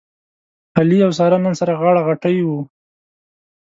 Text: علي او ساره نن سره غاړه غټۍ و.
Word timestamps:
علي 0.77 0.97
او 1.05 1.11
ساره 1.17 1.37
نن 1.43 1.53
سره 1.59 1.73
غاړه 1.81 2.01
غټۍ 2.07 2.37
و. 2.43 2.49